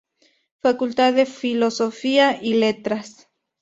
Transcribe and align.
Facultad 0.63 1.13
de 1.13 1.27
Filosofía 1.27 2.39
y 2.41 2.55
Letras. 2.55 3.29